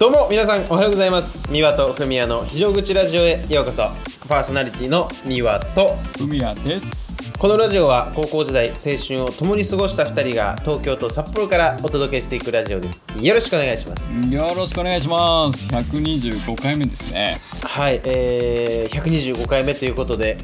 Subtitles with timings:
[0.00, 1.46] どうも皆さんおはようございます。
[1.52, 3.82] 三輪とふみやの非常口ラジオへようこそ。
[4.30, 5.94] パーソナリティの三輪と。
[6.18, 7.14] 海谷です。
[7.38, 13.04] このラジオは高校時代青春を共に過ごした2人が東京と札幌からお届けしていくラジオです。
[13.20, 14.34] よろしくお願いします。
[14.34, 15.68] よろしくお願いします。
[15.68, 17.36] 125回目ですね。
[17.62, 20.38] はいえー、125回目ということで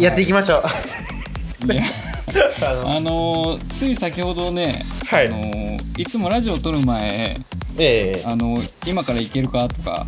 [0.00, 0.62] やっていきましょう、
[2.64, 5.28] あのあのーつい先ほどね、はい。
[5.28, 7.36] あのーいつもラジオ撮る前
[7.78, 10.06] えあのー今から行けるかとか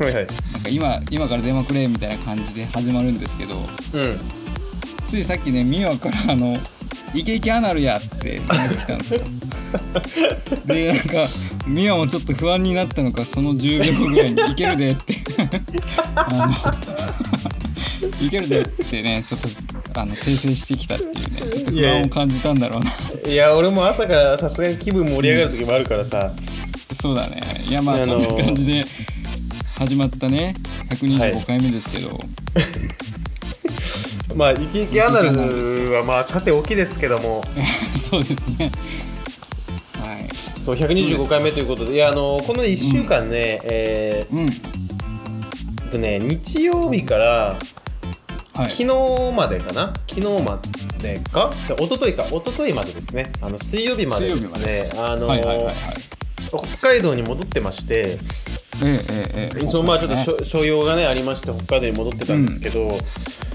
[0.00, 0.26] えはいはい。
[0.26, 4.18] なんか今今から電話くれみたいな感じで始まるんですけどうん。
[5.06, 6.56] ついさっきね美和からあの
[7.14, 9.20] 「イケイケアナルや」って連絡来たんですよ。
[10.66, 11.04] でなんか
[11.68, 15.16] 美和もちょっと不安になったのかその10秒後ぐらいに「いけるで」って。
[16.16, 16.52] あの
[18.26, 19.48] 「いけるで」ってねちょっと
[20.00, 22.84] あの訂正してきたっていうねちょっと不安を感じたんだろう
[23.24, 23.30] な。
[23.30, 26.32] いや俺も朝からさすがに気分盛り上がる時もあるからさ、
[27.00, 27.40] そうだね。
[27.68, 28.84] いやまあそんあのーな感じで
[29.78, 30.54] 始まったね。
[31.18, 31.34] はい。
[31.34, 32.20] 125回目ですけど、
[34.36, 35.28] まあイケイケアナル
[35.92, 37.42] はまあさておきですけども。
[38.10, 38.70] そうですね。
[40.00, 40.28] はい。
[40.64, 41.94] そう125回目ということで。
[41.94, 44.38] いやあのこの1週間ね、えうん。
[44.46, 44.54] ーっ
[45.90, 47.56] とね日曜日から
[48.54, 48.70] はい。
[48.70, 48.86] 昨日
[49.34, 49.92] までかな？
[50.08, 50.60] 昨日ま
[50.98, 51.50] でか？
[51.66, 52.24] じゃあ一昨日か。
[52.24, 53.32] 一昨日までですね。
[53.40, 54.90] あの水曜日までですね。
[54.98, 55.74] あの、はいはいはいはい
[56.58, 58.18] 北海道に戻ってまして
[58.82, 59.70] ええええええ。
[59.70, 62.88] そうまあちょっと所用がねありまして北海道に戻ってたんですけど、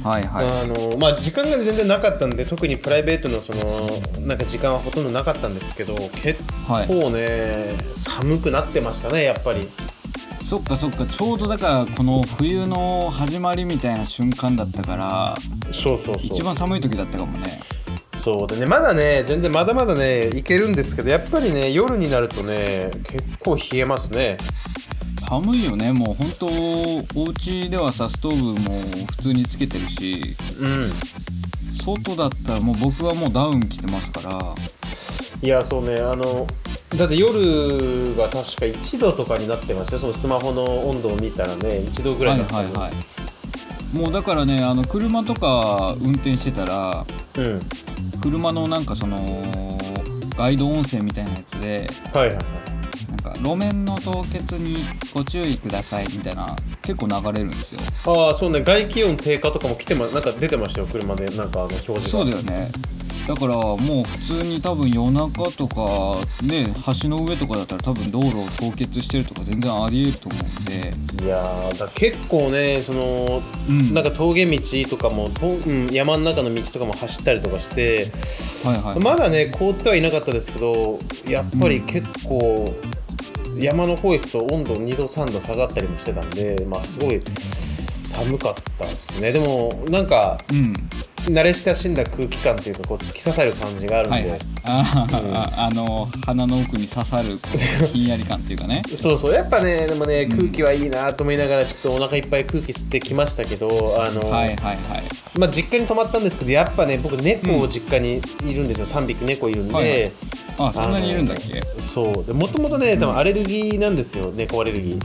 [0.03, 0.47] はいはい。
[0.63, 9.69] あのまあ時間が全然なかったんで特にプライベートのそのなんか時間はほとんどなかったんですけど結はい構ね、寒くなってましたねやっぱり。
[10.43, 11.05] そっかそっか。
[11.05, 15.35] ちょうどだからこの冬の始まりみたいな瞬間だったから
[15.73, 16.23] そうそうそう。
[16.23, 17.59] 一番寒い時だったかもね
[18.23, 18.65] そうでね。
[18.65, 24.37] まだね全然まだまだねいけるんですけどやっぱりね夜になるとね結構冷えますね。
[25.29, 25.91] 寒いよね。
[25.91, 26.45] もう本当
[27.19, 30.91] お家ではさストーブも普通につけてるしうん。
[31.83, 34.39] 外だったらもう僕はもうダウン着てますから。
[35.41, 35.95] いやそうね。
[35.95, 36.47] あの
[36.97, 40.01] だって夜が確か1度とかになってましたよ。
[40.01, 42.73] そのスマホの温度を見たらね1度ぐらはいいだったの。
[42.73, 43.97] はいはい。
[43.97, 47.05] もうだからねあの車とか運転してたら
[47.37, 47.59] うん
[48.29, 49.17] 車のなんかその
[50.35, 52.45] ガイド音声みたいなやつではいはいはい。
[53.09, 54.75] なんか路面の凍結に
[55.13, 57.81] ご注意くださいみたいな結構流れるんですよ。
[58.05, 58.61] ああそうね。
[58.63, 60.87] 外気温低下とかも来てまなんか出てましたよ。
[60.87, 62.09] 車でなんかあの表示が。
[62.09, 62.69] そうだよね
[63.27, 66.15] だからもう普通に多分夜中とか
[66.45, 71.25] ね橋の上とかだったら多分道路を凍結してるとか全然ありえると思うんで。
[71.25, 73.93] いやーだ結構ねその、うん。
[73.93, 78.05] なんか峠道とかもと、うん、山の中の道とかも走ったりとかして
[78.63, 78.99] はいはい。
[79.03, 82.65] まだね凍ってはいなかったですけどやっぱり結構、
[83.57, 87.19] 山の方行くと温度2度3度下がったりもしてたんでまあすごい
[87.89, 89.33] 寒かったですね。
[89.33, 90.73] でもなんかうん
[91.27, 94.39] 慣れ親しんだ空気感というかこう突き刺さる感じがあるんで、はいはい。
[94.63, 97.39] あー、ああの鼻の奥に刺さる
[97.87, 98.81] ひんやり感っていうかね。
[98.95, 99.33] そうそう。
[99.33, 103.67] やっぱねでもね空気はいいなと思いながらちょっとお腹いっぱい空気吸ってきましたけど
[104.01, 104.77] あの、はいはいはい。
[105.37, 110.11] まあ、実家に泊まったんですけどやっぱね僕猫を実家にいるんですよ、3匹猫いるんで、はいはい。
[110.59, 111.61] あそんなにいるんだっけ？
[111.79, 112.25] そう。
[112.25, 115.01] でもともとね多分アレルギーなんですよ、猫アレルギー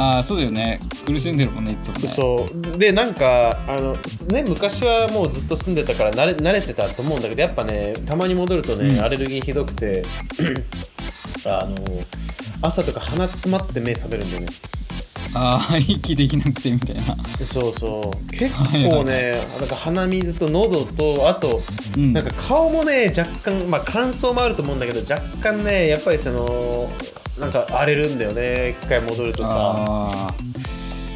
[0.00, 0.80] ああそうだよね。
[1.04, 2.08] 苦しんでるもんねいつもね。
[2.08, 2.78] そう。
[2.78, 9.04] でなんかあの、すね、昔はもうずっと住んでたから慣れ慣れてたと思うんだけどやっぱねたまに戻るとね、うん。
[9.04, 10.02] アレルギーひどくて
[11.44, 11.76] あの
[12.62, 14.48] 朝とか鼻詰まって目覚めるんだよね。
[15.34, 17.02] ああ息できなくてみたいな。
[17.44, 18.30] そうそう。
[18.30, 18.54] 結
[18.88, 21.60] 構ねなんか鼻水と喉とあと、
[21.98, 22.14] うん。
[22.14, 26.88] なんか顔もね若干まあ乾燥もあると思うんだけど若干ねやっぱりその
[27.40, 28.76] なんか荒れるんだよね。
[28.80, 30.32] 一回戻るとさ。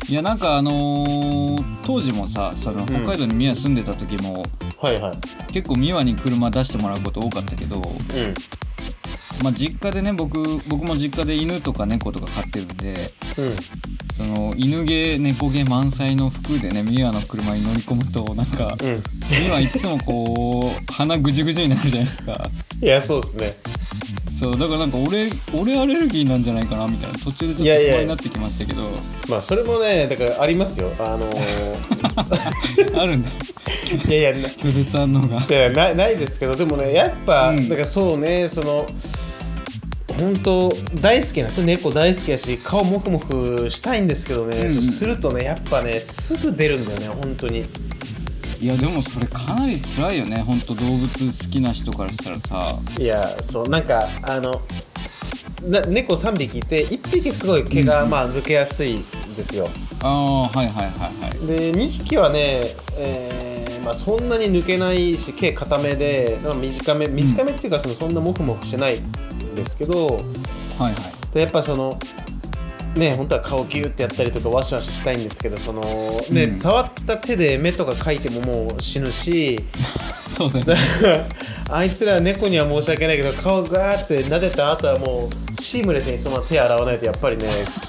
[0.08, 4.44] いやなんかあのー当時もさその北海道に宮住んでた時も、
[4.80, 5.52] はいはい。
[5.52, 7.82] 結構美和に車出してもらうこと多かったけど、うん
[9.42, 12.94] まあ、実家でね僕僕も実家で犬とか猫とか飼ってるんで
[13.38, 13.56] うん。
[14.16, 19.02] その犬毛猫毛満載の服でね美和の車に乗り込むとなんかうん。
[19.44, 22.48] 美和いつもこう鼻ぐじゅぐじゅになるじゃないですか。
[22.80, 23.52] いやそうですね。
[24.38, 27.18] そうだからなんか俺俺アレルギーなんじゃないかなみたいな。
[27.18, 28.82] 途中でちょっと不安になってきましたけど。
[29.28, 30.90] まあそれもねだからありますよ。
[30.98, 31.94] あのー
[33.00, 33.30] あるんだ。
[34.08, 35.42] いやいやな拒絶反応が。
[35.42, 37.68] いやなないですけどでもねやっぱ、うん。
[37.68, 38.86] だからそうねその
[40.18, 40.68] 本当
[41.00, 47.66] 大好きなんですよ猫大好きだし顔モフモフしたいんですけどね、うんうするとねやっぱねすぐ出るんだよね本当に。
[48.60, 52.78] いやでもそれかなり辛いよねほんと動物好きな人からしたらさ。
[52.98, 54.62] いやそうなんかあの
[55.68, 59.68] な猫3匹いて1匹すごい毛がまあ抜けやすいんですよ、
[60.02, 60.90] ああはいはいはい
[61.24, 61.46] はい。
[61.46, 62.60] で2匹はね、
[62.96, 68.98] えーまあ、そんなに抜けないし毛固めで、まあ、短め短めっていうかそのそんなモフモフしてない
[69.54, 70.16] んですけど、はい
[70.82, 70.94] はい。
[71.34, 71.98] でやっぱその
[72.96, 75.82] ね本当は顔ギューってやったりとかワシワシしたいんですけどその、
[76.30, 76.54] ねうん。
[76.54, 79.58] 触った手で目とか描いてももう死ぬし
[80.28, 80.80] そうだね。
[81.70, 87.44] あいつら猫には申し訳ないけど顔ガーって撫でた後はもうシームレスにその手洗わないとやっぱりね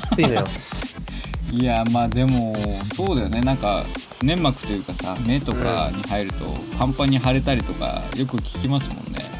[0.09, 0.47] きついのよ。
[1.51, 2.55] いやまあでも
[2.95, 3.41] そうだよね。
[3.41, 3.83] なんか
[4.23, 6.45] 粘膜というかさ目とかに入ると
[6.77, 9.34] パンパンに腫れたりとかよく聞きますもんね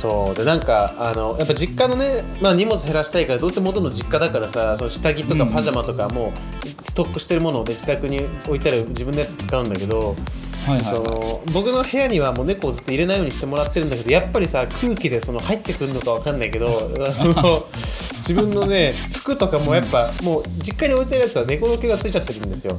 [0.00, 5.50] そうでなんかあのやっぱ実家のね、まあ、荷物減らしたいからどうせ元の実家だからさその下着とかうん。
[5.50, 10.16] パジャマとかもうストックしてるものをで自宅に置いたら自分のやつ使うんだけど、
[10.64, 17.66] そはいの僕の部屋にはもう猫をずっと入れないようにしてもらってるんだけどやっぱりさ空気でその入ってくるのかわかんないけどあの
[18.26, 22.76] 自分のね服とかもやっぱもう実家に置いてるやつは猫の毛がついちゃってるんですよ。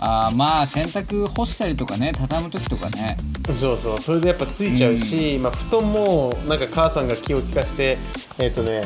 [0.00, 3.16] あーまあ洗濯干したりとかね畳む時とかね
[3.52, 7.98] そうそうそれでやっぱついちゃうし、まあ、布団もなんか母さんが気を利かして
[8.38, 8.84] えっ、とね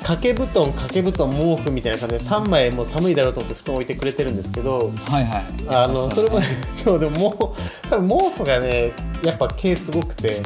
[0.00, 5.44] 掛け布団掛け布団毛布みたいな感じで3枚もう寒いだろうと思って布団置いてくれてるんですけどはいはい。
[5.68, 8.92] あのそれもね そうでももう多分毛布がね
[9.24, 10.42] やっぱ毛すごくて。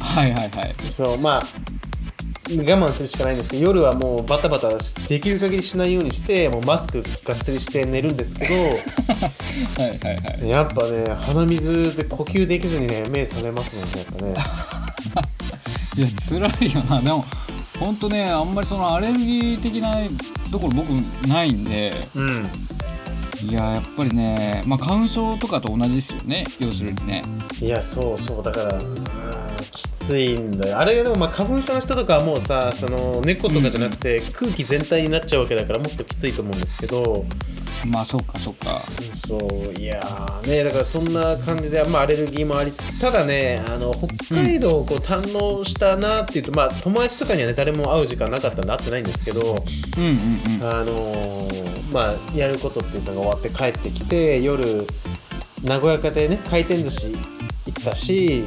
[0.00, 0.74] はいはいはい。
[0.90, 1.42] そうまあ
[2.56, 10.48] 我慢するしかないんですけど夜はもうバタバタしできる限りしないようにしてもうマスクがっつりして寝るんですけどはいはいはい。
[10.48, 14.34] やっぱね鼻水で呼吸できずにね目覚めますもんねやっぱね。
[15.98, 16.06] いや
[16.50, 17.00] 辛いよな。
[17.00, 17.24] でも
[17.78, 19.96] ほんとねあんまりそのアレルギー的な
[20.50, 20.88] ところ僕
[21.28, 22.48] ないんでうん。
[23.42, 27.22] いややっぱりねまあ花粉症とかと同じですよね要するにね。
[27.60, 28.42] いやそうそう。
[28.42, 28.80] だから
[30.08, 30.78] あーきついんだよ。
[30.78, 37.24] あれでもまあ花粉症の人とかはもうさその猫とかじゃなくて空気全体になっちゃうわけだからもっときついと思うんですけど。
[37.92, 38.80] まあそっかそっか。
[39.26, 50.70] そういやーねだからそんな感じで、まあ、アレルギーもありつつただねあの北海道をこう堪能したなっていうと、まあ友達とかにはね誰も会う時間なかったんで会ってないんですけどうんうんうん。
[50.70, 54.86] あのーまあやることっていうのが終わって帰ってきて夜
[55.64, 57.12] 名古屋家でね回転寿司
[57.66, 58.44] 行ったし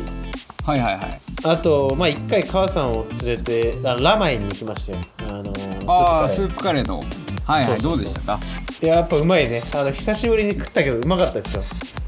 [0.66, 5.00] はいはいはいあと、まあ、一回母さんを連れてあラマイに行きましたよ。
[5.30, 7.02] あのーああススープカレーの。
[7.46, 7.92] はいはいそうそうそう。
[7.92, 8.38] どうでしたか？
[8.38, 9.64] カレーやっぱうまいね。
[9.74, 9.92] あの。
[9.92, 11.64] 久しぶりに食ったけどうまかったですよ。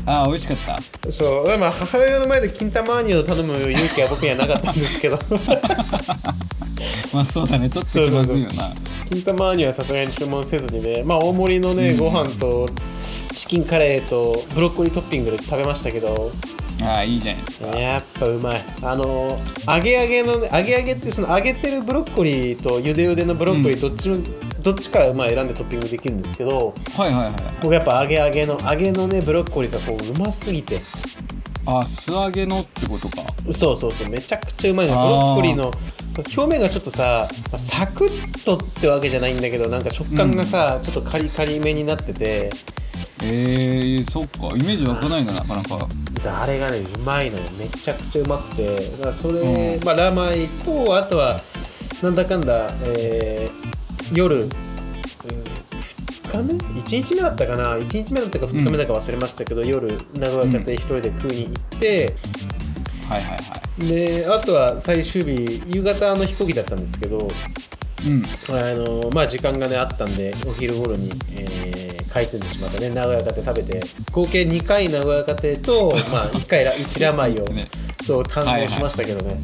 [0.05, 0.57] ああ美味しかっ
[1.01, 1.11] た。
[1.11, 5.17] そう、でも母親の前で金玉アニを頼む勇気は僕にはなかったんですけど、
[7.13, 7.69] まあそうだね。
[7.69, 8.71] ちょっと気まずいよな。
[9.09, 12.67] 金玉アニはさすがに注文せずにね、まあ大盛りのね、ご飯と
[13.33, 16.29] チキンカレーとブロッコリートッピングで食べましたけど、
[16.83, 17.67] ああいいじゃないですか。
[17.77, 18.61] やっぱうまい。
[18.83, 24.17] あの揚げ揚げのね、揚げ揚げってその揚げてるブロッコリーと茹で茹でのブロッコリーどっちも、
[24.61, 27.33] どっちかまあ選んでトッピングできるんですけど、はいはいはい。
[27.61, 30.79] 僕やっぱ揚げ揚げの揚げのねブロッコリーがこううますぎて。
[31.65, 33.23] ああ素揚げのってことか。
[33.51, 34.09] そうそうそう。
[34.09, 34.93] めちゃくちゃうまいの。
[34.93, 35.71] ブロッコリーの
[36.17, 42.51] 表面がちょっとさサクッとってわけじゃないんだけどなんか食感がさ、ちょっとカリカリめになってて。
[43.23, 44.47] えー、そっか。
[44.57, 45.87] イメージ湧かないななかなか
[46.29, 47.43] あれがねうまいのよ。
[47.57, 48.75] めちゃくちゃうまくて。
[48.91, 49.83] だからそれ、うん。
[49.83, 51.39] まあラマイとあとは
[52.01, 62.15] なんだかんだ、えー夜、うん、2日目？1日目だったかな？1日目だったか2日目だか忘れましたけど、夜名古屋家庭一人で食いに行って、
[63.09, 63.37] はいはいは
[63.79, 63.87] い。
[63.87, 68.23] であとは最終日夕方の飛行機だったんですけどうん。
[68.49, 71.82] あのまあ時間がねあったんでお昼頃に、えー
[72.13, 77.67] 回転寿司またね名古屋家庭食べて合計2回名古屋家庭と、 まあ、1回ら1ラマイを、ね。
[78.03, 79.39] そう堪能しましたけどね、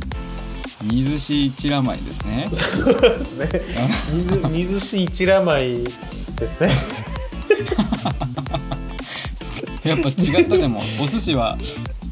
[0.84, 2.48] 水し一ラマイですね。
[2.52, 3.50] そうですね。
[4.14, 5.76] 水 水し1ラマイ
[6.38, 6.70] ですね。
[9.86, 11.58] やっぱ違ったでもお寿司は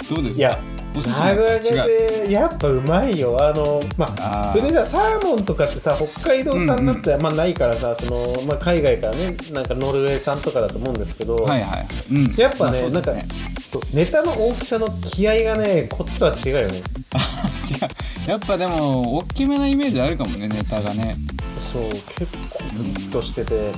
[0.10, 0.40] どうですか？
[0.40, 0.58] いや
[0.98, 2.28] お寿司名古屋違う。
[2.28, 3.38] でやっぱうまいよ。
[3.40, 4.60] あのまああー。
[4.60, 12.36] それでさサーモンとかってさ北海道産だってあんまないからさ、そのまあ、海外からねなんかノルウェー産とかだと思うんですけど、はいはいうん。
[12.36, 16.82] やっぱね,、まあそうだなんかそうネタの大きさの気合がねこっちとは違うよね。
[17.14, 17.20] あ
[17.74, 18.30] 違う。
[18.30, 21.16] やっぱでも大きめなイメージあるかもねネタがね。
[21.44, 23.72] そう結構グリッとしてて、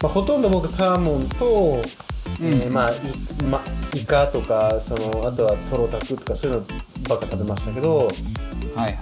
[0.00, 1.82] まあ、ほとんど僕サーモンと、
[2.40, 2.94] えーうんまあい
[3.48, 3.60] ま
[3.94, 6.66] イカとかそのあとはトロタクとかそういうの
[7.08, 8.10] ばっか食べましたけどはい
[8.76, 8.98] はいは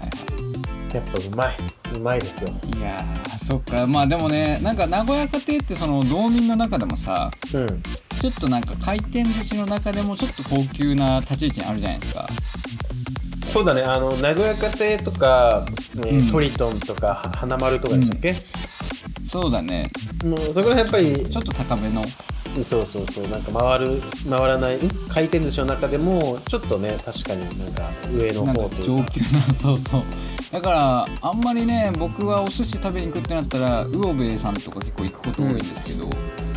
[0.93, 1.57] やっぱうまい。
[1.97, 2.51] うまいですよ。
[2.75, 3.87] いいやーそっか。
[3.87, 7.83] まあでもねなんか名古屋家庭ってその道民の中でもさうん。
[8.21, 12.29] ちょっとなんか回転寿司の中でもちょっと高級な立ち位置にあるじゃないですか。
[13.47, 13.83] そうだね。
[13.83, 15.65] あの名古屋家庭とか、
[15.97, 16.31] えーうん。
[16.33, 18.35] トリトンとかは花丸とかでしたっけ、
[19.25, 19.91] そうだね。
[20.25, 22.03] もうそこら辺やっぱりちょっと高めの
[22.63, 23.29] そうそうそう。
[23.29, 24.79] なんか回る回らない
[25.09, 30.03] 回転寿司の中でもちょっとね確かになんか上の方というか上級なそうそう
[30.51, 36.11] だからあんまりね僕はお寿司食べに行くってなったら魚べさんとか結構行くこと多いんですけど、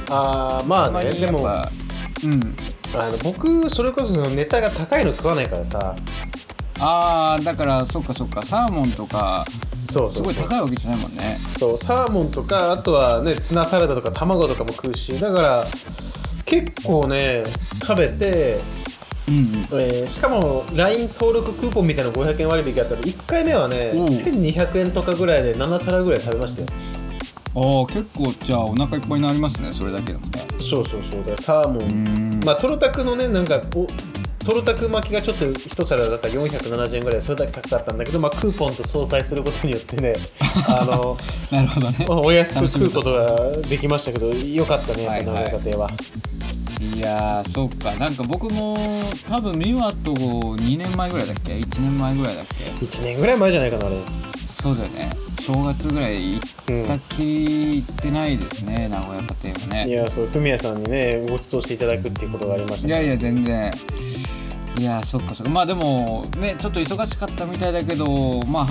[0.10, 5.96] ああまああまりねでもうんあの僕それこそネタが高いの食わないからさ
[6.80, 9.46] あーだからそっかそっかサーモンとか
[9.94, 10.34] そうそうそう。
[10.34, 11.38] 高いわけじゃないもんね。
[11.58, 15.64] そうサーモンとかあとはねツナサラダとか卵とかも食うしだから
[16.46, 17.44] 結構ね
[17.82, 18.56] 食べて、
[19.28, 19.82] うんうん。
[19.82, 24.06] えーしかも LINE 登録クーポンみたいな500円割引あったら1回目はねうん。
[24.06, 26.68] 1200円とかぐらいで7皿ぐらい食べましたよ。
[27.56, 30.40] ああ結構じゃあお腹いっぱいになりますねそれだけでもね。
[30.60, 31.20] そうそうそう。
[31.20, 32.44] だからサーモン、うーん。
[32.46, 33.86] まあトロタクのねなんかお
[34.46, 40.16] トロタク巻きがちょっと一皿だったら470円ぐらいそれだけ高かったんだけど、まあ、クーポンと相殺することによってね
[40.68, 41.18] あの
[41.52, 42.06] なるほどね。
[42.10, 45.44] お安く食うことができましたけどよかったねはいはい。
[45.44, 45.90] 長岡亭は、
[46.96, 47.94] いやーそうか。
[47.96, 48.78] なんか僕も
[49.30, 52.46] 多分ミワと2年前ぐらいだっけ？1年前ぐらいだっ
[52.80, 53.96] け？1年ぐらい前じゃないかなあれ。
[54.36, 55.12] そうだよね。
[55.44, 63.70] 正月ぐらい行ったっきり行ってないですね、名古屋家庭はいねやそうフミヤさんにねご馳走していただくっていうことがありましたいやいや全然
[64.80, 65.54] いやそっかそっか。
[65.54, 68.66] まあでもねちょっと忙しかったみたいだけどまあ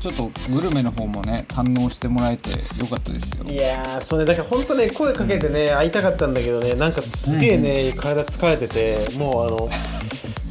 [0.00, 3.44] ちょっとグルメの方もね堪能してもらえてよかったですよ。
[3.44, 9.68] いやーそれだから本当ね声かけてね会いたかったんだけどねなんかすげえね、体疲れててもうあの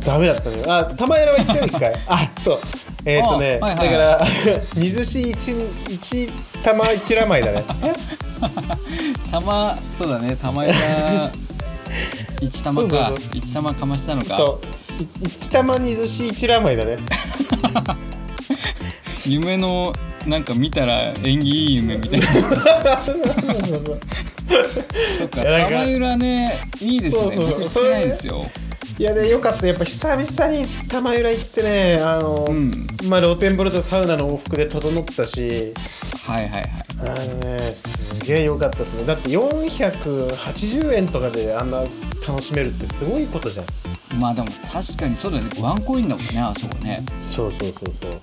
[0.06, 0.64] ダメだったのよ。
[0.68, 1.94] あ玉浦は行ったよ一回。
[2.08, 2.60] あそう。
[3.06, 3.88] えっ、とね、あはいはい。
[3.88, 4.28] だから
[4.76, 5.52] 水寿司一
[5.94, 6.30] 一
[6.64, 7.64] 玉一ラマイだね。
[9.32, 10.74] 玉そうだね玉枝
[12.42, 13.14] 一玉か。
[13.34, 14.38] 一玉かましたのか。
[14.38, 14.66] そう。
[14.66, 14.85] い
[15.22, 16.98] 一玉水寿司一ラマイだね。
[19.26, 19.94] 夢の
[20.28, 22.28] なんか見たら縁起いい夢みたいな。
[25.18, 27.22] そっか玉浦ねいいですね。
[27.22, 27.60] そうそうそう。
[27.60, 28.46] 僕行ってないんですよ。
[28.98, 29.68] いやねよかった。
[29.68, 32.88] やっぱ久々に玉浦行ってねあの、うん。
[33.10, 35.74] まあ露天風呂とサウナの往復で整ったし。
[36.26, 36.72] はいはいはい。
[37.00, 37.16] あの
[37.58, 39.08] ねすげえ良かったですね。
[39.08, 41.84] だって480円とかであんな
[42.28, 43.66] 楽しめるってすごいことじゃん
[44.20, 45.50] まあでも確かにそうだよね。
[45.62, 47.04] ワンコインだもんねあそこね。
[47.22, 48.22] そうそうそうそう。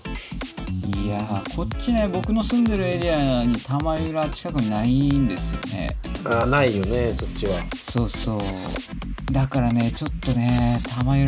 [1.04, 5.96] いやーこっちね僕の住んでるエリアに玉浦近くにないんですよね。
[6.24, 7.60] あないよねそっちは。
[7.74, 8.40] そうそう。
[9.32, 11.26] だからねちょっとね玉浦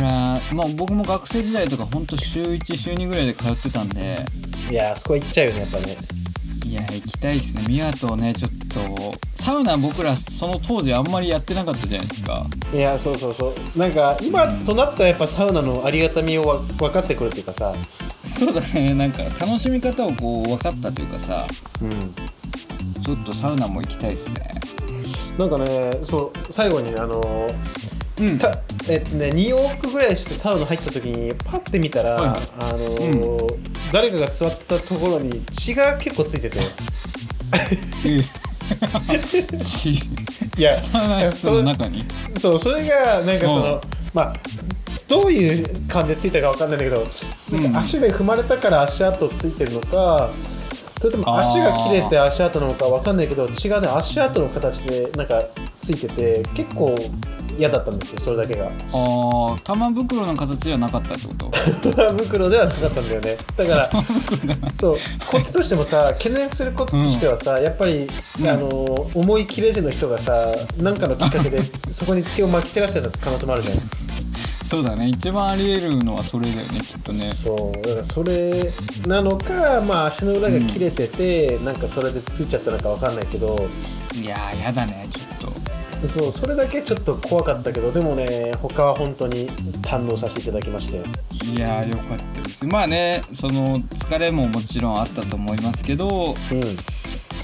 [0.53, 4.25] まあ僕も学生時代とかほんと週1週2ぐらいで通ってたんで。
[4.69, 5.97] いやあそこ行っちゃうよねやっぱね
[6.65, 7.63] いや行きたいですね。
[7.67, 12.47] 宮とねちょっとサウナ僕らその当時あんまりやってなかったじゃないですか。
[12.73, 13.79] いやそうそうそう。
[13.79, 17.71] なんか今となったらやっぱサウナのありがたみをわ分かってくるっていうかさ。
[18.23, 18.95] そうだね。
[18.95, 21.45] なんか楽しみ方をこう分かったというかさ。
[21.81, 21.91] うん。
[23.03, 24.49] ちょっとサウナも行きたいですね。
[25.37, 27.21] なんかねそう最後にねあの
[28.19, 28.37] うん。
[28.39, 28.57] た
[28.89, 32.29] えっとね2往復ぐらいしてサウナ入った時にパッて見たら、はい。
[32.29, 36.59] はいあのー誰かが座ったところに血が結構ついてて。
[39.59, 39.91] ち
[40.57, 42.03] いやサウナ室の中に？
[42.37, 43.81] そうそれがなんかその、うん。
[44.13, 44.33] まあ
[45.07, 46.97] どういう感じでついたかわかんないんだけど、
[47.61, 50.31] なんか足で踏まれたから足跡ついてるのか
[50.99, 55.43] それとも足が切れて足跡なのかわかんないけど血がね足跡の形でなんか
[55.81, 56.95] ついてて結構
[57.57, 58.67] 嫌だったんですよそれだけが。
[58.67, 58.69] あ
[59.53, 61.51] あ玉袋の形ではなかったってこと？
[62.23, 63.37] 袋ではなかったんだよね。
[63.57, 63.89] だから
[64.73, 64.97] そう
[65.29, 68.07] こっちとしてもさ懸念することとしてはさ、やっぱり、
[68.39, 68.47] うん。
[68.47, 68.69] あの
[69.13, 70.33] 重い切れ字の人がさ
[70.77, 71.59] 何かのきっかけで
[71.91, 73.77] そこに血をまき散らしてた可能性もあるじゃん。
[74.65, 75.07] そうだね。
[75.07, 77.19] 一番ありえるのはそれだよねきっとね。
[77.19, 77.81] そう。
[77.81, 78.71] だからそれ
[79.05, 83.69] なのかまあ足の裏が切れてて、なんかそれでついちゃったのかわかんないけど。
[84.15, 85.07] いやーやだね。
[85.11, 85.24] ちょ
[86.05, 89.49] そうそれだけちょっと怖かったけどでもね他は本当に
[89.81, 91.03] 堪能させていただきましたよ
[91.55, 92.65] いやーよかったです。
[92.65, 96.35] まあねその疲れももちろんあったと思いますけどうん。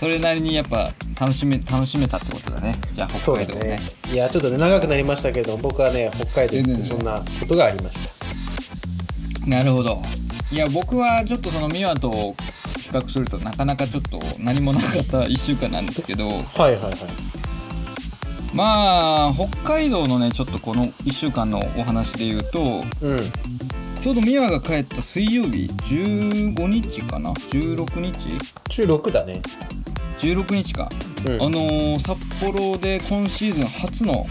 [0.01, 2.74] それなりにやっぱ楽しめ楽しめたってことだね。
[2.91, 3.79] じゃあ北海道をねね。
[4.12, 9.48] いやちょっとね長くなりましたけど僕はね北海道行ってそんなことがありました。
[9.48, 10.01] なるほど。
[10.51, 16.93] いや僕はちょっとそのミワと比較するとなかなかちょっと何もなかった1週間なんですけどはいはいはい
[18.53, 23.20] まあ北海道のねちょっとこの1週間のお話で言うとうん。
[24.01, 28.29] ちょうどミワが帰った水曜日15日かな？16日？
[28.67, 29.34] 中6だね。
[30.17, 30.89] 16日か、
[31.27, 31.34] うん。
[31.34, 34.25] あのー札幌で今シーズン初の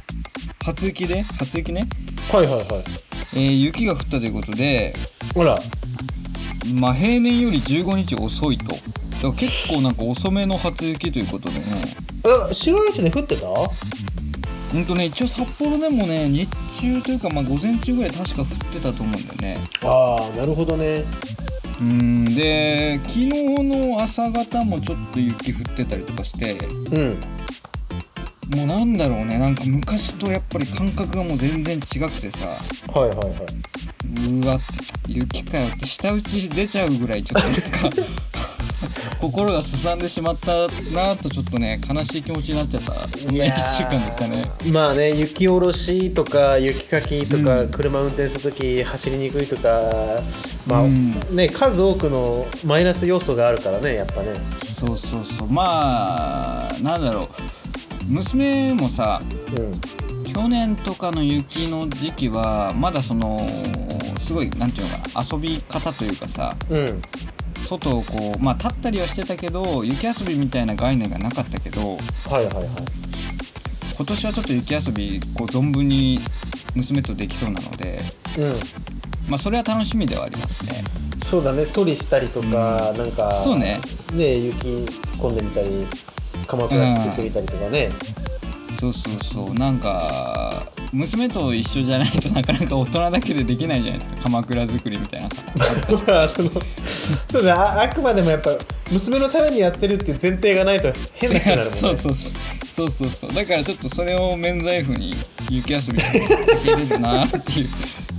[0.64, 1.22] 初雪で？
[1.22, 1.84] 初雪ね、
[2.32, 2.64] はいはいはい。
[3.34, 4.92] えー雪が降ったということで
[5.34, 5.56] ほら。
[6.74, 8.74] まあ平年より15日遅いと。
[8.74, 8.78] か
[9.28, 11.64] ら結構なんか遅めの初雪ということでね。
[12.48, 13.46] あ市街地で降ってた？
[14.72, 16.48] ほんとね一応札幌でもね日
[16.80, 19.58] 中というかまあ午前中ぐらい確か降ってたと思うんだよね。
[19.82, 21.04] ああなるほどね。
[21.80, 23.28] うんで昨日
[23.64, 26.56] の朝方もちょっと雪降ってたりとかして
[26.94, 27.20] うん。
[28.56, 32.46] もうなんだろうねなんか昔とやっぱり感覚がもう全然違くてさ。
[32.94, 34.40] はいはいはい。
[34.42, 34.58] うわ
[35.06, 38.10] 雪かよって舌打ち出ちゃうぐらいちょっとなんか
[39.20, 40.52] 心がすさんでしまった
[40.94, 42.92] なとちょっとね悲しい気持ちになっちゃった。
[43.18, 44.44] そんな1週間でしたね。
[44.72, 47.68] まあね雪下ろしとか雪かきとか、うん。
[47.68, 49.68] 車運転するとき走りにくいとか
[50.66, 51.36] まあ、うん。
[51.36, 54.28] ね数多くのマイナス要素があるからねやっぱね。
[54.64, 55.48] そうそうそう。
[55.48, 57.28] まあなんだろう。
[58.12, 59.20] 娘もさ
[59.56, 59.80] うん。
[60.32, 63.46] 去年とかの雪の時期はまだその
[64.20, 67.02] すごいなんていうのかな遊び方というかさうん
[67.66, 71.96] 外をこうまあ立ったりはしてたけど雪遊びみたいな概念がなかったけど
[72.28, 72.66] はいはいはい。
[73.96, 76.18] 今年はちょっと雪遊びこう存分に
[76.74, 77.98] 娘とできそうなので
[78.38, 79.30] うん。
[79.30, 80.82] まあそれは楽しみではありますね。
[81.24, 82.46] そうだねソリしたりとか、
[82.96, 83.78] なんかそうね。
[84.14, 85.86] ね雪突っ込んでみたり
[86.48, 87.90] 鎌倉作ってみたりとかね、
[88.68, 89.54] そうそうそう。
[89.54, 94.22] なんか娘と一緒じゃないとなかなか大人だけでできないじゃないですか。
[94.24, 95.30] 鎌倉作りみたいな。
[95.30, 95.44] さ
[96.06, 96.50] まあその
[97.28, 98.50] そうだああくまでもやっぱ
[98.90, 101.76] 娘のためにやってるっていう前提がないと変な人になるもんね。
[101.80, 102.32] そうそうそう。
[102.70, 103.32] そうそうそう。
[103.32, 105.14] だからちょっとそれを免罪符に
[105.48, 106.20] 雪遊びしてい
[106.64, 107.68] けれるなっていう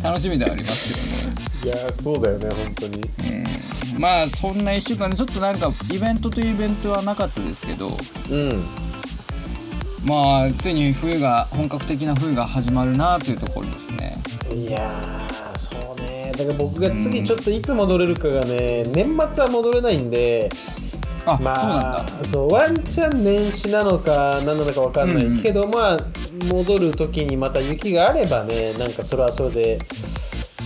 [0.03, 1.29] 楽しみではあります
[1.65, 3.01] いやーそうだよね本当に。
[3.01, 3.43] けども、
[3.95, 7.97] うん、まあそんな1週間でちょっとなんかイベントというイベントはなかったですけど。
[8.29, 8.90] うん
[10.05, 14.13] まあついに冬が本格的な冬が始まるなというところですね。
[14.53, 16.31] いやーそうね。
[16.31, 20.49] だから僕が次ちょっといつ戻れるかがね年末は戻れないんで
[21.25, 25.99] あ、まあそうワンチャン年始なのか何なのか分かんないけど、まあ
[26.49, 29.79] 戻る時にまた雪があればねなんかそれはそれで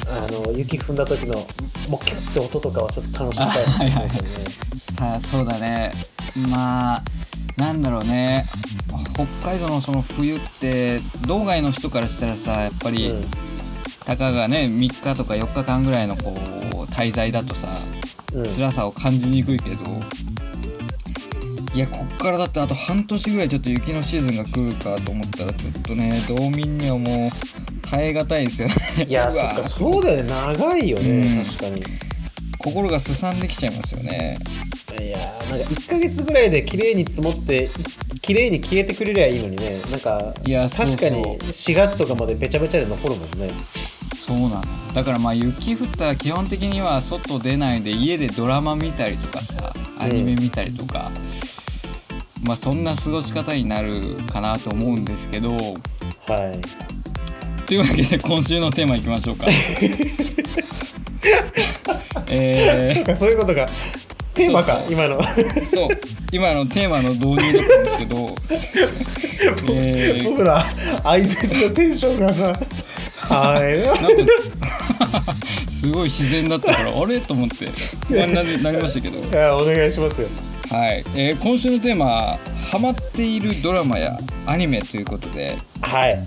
[0.08, 1.36] あの雪踏んだ時の
[1.90, 4.10] もうキュッて音とかはちょっと楽しみたいですね、 はいはいはい。
[4.98, 5.92] さあそうだね。
[6.50, 7.02] まあ
[7.58, 8.46] なんだろうね。
[9.14, 13.14] 北海道のその冬って道外の人からしたらさやっぱり、
[14.06, 16.36] たかがね3日とか4日間ぐらいのこう
[16.92, 17.68] 滞在だとさ
[18.34, 18.46] うん。
[18.46, 19.76] うん辛さを感じにくいけど。
[21.74, 27.30] いやこっからだってあと半年ぐらいちょっと雪のシーズンが来るかと思ったらちょっとね道民にはもう
[27.90, 28.76] 耐え難いですよね。
[29.10, 30.30] いやそっかそうだよね。
[30.30, 31.44] 長いよね、うん。
[31.44, 31.84] 確かに
[32.66, 34.40] 心がすさんできちゃいますよね。
[35.00, 37.70] いやーなんか1ヶ月ぐらいで綺麗に積もって
[38.24, 39.80] 綺麗に消えてくれりゃいいのにね。
[39.92, 43.52] なんかいや確かに4月とかまでべちゃべちゃで残るもんね。
[44.16, 44.64] そうなの。
[44.96, 51.12] だからまあ雪降ったら基本的には外出ないで家でドラマ見たりとかさアニメ見たりとか、
[52.44, 54.02] まあそんな過ごし方になる
[54.32, 55.52] かなと思うんですけど。
[55.52, 55.78] はい。
[57.68, 59.46] というわけで今週のテーマいきましょうか
[62.30, 63.68] えなんかそういうことが
[64.36, 64.94] テーマかそうそう。
[64.94, 65.20] 今の。
[65.22, 65.90] ー、そう。
[66.32, 68.36] 今のテーマの導入だったんですけど。
[69.74, 70.30] えー。
[70.30, 72.54] 僕ら相づちのテンションがさ
[73.30, 73.78] はい。
[75.70, 77.20] すごい自然だったから あれ？
[77.20, 77.68] と思って
[78.08, 79.18] 不安になりなりましたけど。
[79.20, 80.28] いやお願いしますよ。
[80.70, 82.40] はい、えー今週のテーマは
[82.72, 85.56] ハマっているドラマやアニメということで。
[85.82, 86.18] はい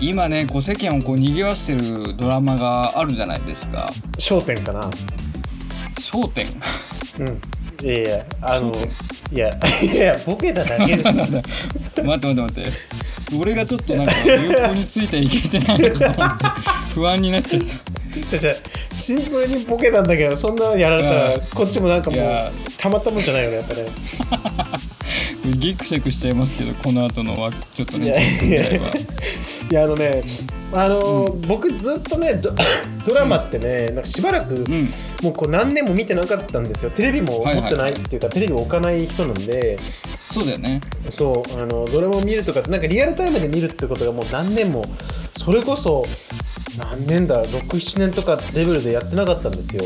[0.00, 3.86] 今ねこう世間をこう賑わしてるドラマがあるじゃないですか。
[4.18, 4.90] 焦点かな
[6.12, 6.46] 『笑点』
[7.18, 7.40] うん。
[7.82, 9.50] いやいやあの焦いや
[9.82, 11.04] いやボケただけです。
[11.04, 11.30] 待っ
[11.90, 12.70] て待って待って。
[13.38, 16.38] 俺がちょっとなんか流行についていけてないのか
[16.94, 18.94] 不安になっちゃった。
[18.94, 21.40] シンプルにボケたんだけどそんなやられたらうん。
[21.54, 22.50] こっちもなんかもういや。
[22.78, 23.86] たまったもんじゃないよねやっぱね
[25.52, 28.90] ギクシャクしちゃいますけどこの後のはちょっとねいや10分ぐらいは。
[29.70, 30.22] いやあのね
[30.72, 32.50] あのー僕ずっとねド
[33.06, 34.88] ドラマってねなんかしばらく、ん。
[35.22, 36.90] もうこう何年も見てなかったんですよ。
[36.90, 39.78] テレビも持ってないっていうか、テレビを置かない人なんで。
[40.32, 40.80] そうだよね。
[41.10, 44.82] そうあのドラマを見るとかってなんかリアルタイムで見るってことがもう何年も
[45.32, 46.04] それこそ
[46.78, 49.82] 何年だ67年とかレベルでやってなかったんですよ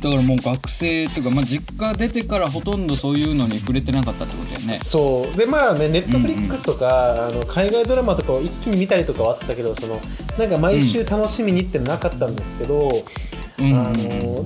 [0.00, 4.78] だからもう学生というか、まあ、実家出てからほとんどそういうのに触れてなかったってことだよね。
[4.78, 5.36] そう。
[5.36, 9.98] でまあねネットフリックスとか、あの海外ドラマとかを一気に見たりとかはあったけどその
[10.38, 12.88] なんか毎週楽しみにってなかったんですけど、
[13.58, 14.44] うんうんあの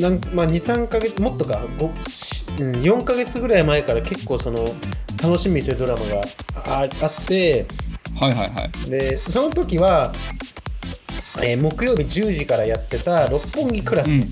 [0.00, 4.64] なんまあ、23か月もっとかうん4か月ぐらい前から結構その
[5.22, 6.22] 楽しみにしてるドラマが
[6.66, 7.66] ああって
[8.18, 8.90] はいはいはい。
[8.90, 10.12] でその時は、
[11.42, 14.30] えー木曜日10時からやってた「六本木クラス」うん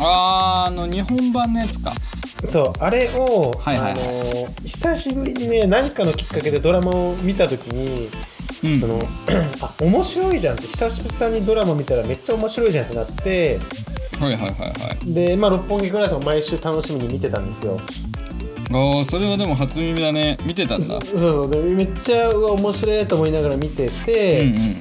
[0.00, 1.92] あーあの日本版のやつか。
[2.44, 4.00] そうあれを、はいはいはい。
[4.00, 8.08] あの久しぶりにね何かのきっかけでドラマを見た時に、
[8.64, 8.80] うん。
[8.80, 9.00] その
[9.62, 13.58] あ面白いじゃんって久しぶりにドラマ見たらめっちゃ面白いじゃんってなって
[14.20, 14.66] はいはいはいは
[15.06, 15.12] い。
[15.12, 17.78] で、まあ、六本木クラスを毎週楽しみに見てたんですよ。
[18.72, 20.36] ああそれはでも初耳だね。
[20.44, 20.84] 見てたんだ。
[20.84, 21.50] そうそう。
[21.50, 24.76] でめっちゃうわ面白いと思いながら見てて、うんうん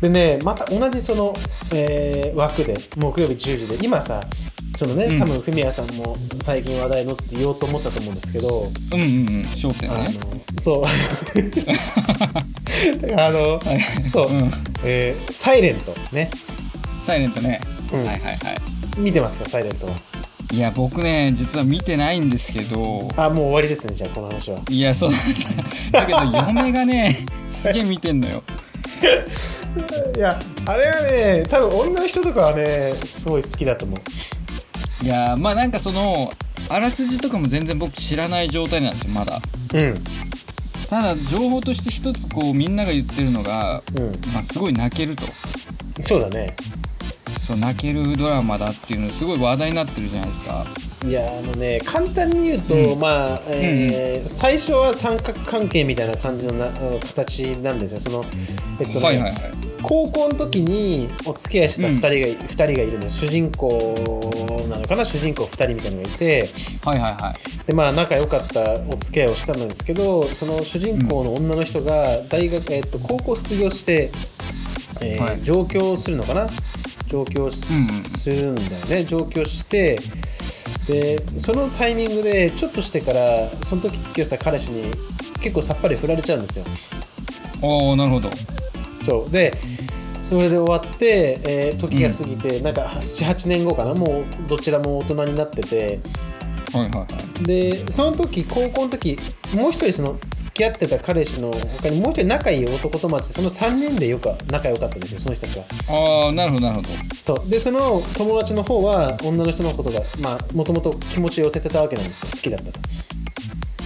[0.00, 1.34] でねまた同じその、
[1.74, 4.20] えー枠で木曜日10時で今さ
[4.76, 5.18] そのね、うん。
[5.18, 8.48] 多分フミヤさんも最近話題のって言おうと思ったと思うんですけど、
[8.92, 9.06] うんうんう
[9.40, 10.10] ん焦点あねの
[10.60, 10.84] そう。
[13.18, 13.80] あの、はい。
[14.06, 14.50] そう、うん。
[14.84, 16.30] えーサイレントね。
[17.04, 17.60] サイレントね、
[17.92, 17.98] うん。
[17.98, 18.30] はいはいは
[18.96, 19.92] 見てますかサイレントは？
[20.52, 23.08] いいや僕ね実は見てないんですけど。
[23.16, 24.58] あもう終わりですねじゃあこの話は。
[24.68, 25.10] いやそう
[25.92, 28.42] だけど嫁がねすげえ見てんのよ
[30.16, 35.04] いやあれはね多分女の人とかはねすごい好きだと思う。
[35.04, 36.30] いやまあなんかその
[36.68, 39.40] あらすじとかも全然僕知らない状態なんですよまだ。
[39.74, 39.94] うん。
[40.88, 44.32] ただ情報として一つこうみんなが言ってるのが、うん。
[44.32, 45.22] まあ、すごい泣けると。
[46.02, 46.54] そうだね。
[47.38, 50.66] そう泣けるドラマだっていうのすごい話題になってるじゃないですか
[51.06, 53.00] いやあのね簡単に言うと、うん。
[53.00, 56.68] まあ、えー最初は三角関係みたいな感じのな
[57.00, 58.00] 形なんですよ。
[58.00, 58.24] その、
[58.80, 59.32] えっとねはいはいはい。
[59.82, 63.94] 高校の時にお付き合いしてた2人が,、二人がいるんです主人公
[64.68, 65.06] なのかな？
[65.06, 66.48] 主人公2人みたいなのがいて。
[66.84, 67.66] はいはいはい。
[67.66, 74.10] でまあ仲良かったお付き合いをしたんですけどその主人公の女の人が大学、えっと高校卒業して、
[75.00, 75.42] えーはい。
[75.42, 76.46] 上京するのかな？
[77.08, 77.72] 上京す
[78.28, 79.04] るんだよね。
[79.06, 79.98] 上京して
[80.90, 84.90] でそのタイミングでちょっとしてからその時付き合ってた彼氏に
[85.40, 86.64] 結構さっぱり振られちゃうんですよ。
[87.62, 88.28] おおなるほど。
[88.98, 89.30] そう。
[89.30, 89.52] で
[90.22, 93.94] それで終わって、えー時が過ぎて、なんか78年後かな？
[93.94, 95.98] もうどちらも大人になってて
[96.72, 97.06] はいはいは
[97.40, 97.44] い。
[97.44, 99.18] でその時高校の時
[99.54, 105.64] もう一人その付き合ってた彼氏の他にもう一人仲いい男友達その3人でよく仲良かったんですよその人たちは。
[105.88, 106.88] ああなるほどなるほど。
[107.14, 107.50] そう。
[107.50, 112.80] でその友達の方は女の人のことがまあもともと気持ちを寄せてたわけなんですよ好きだったと。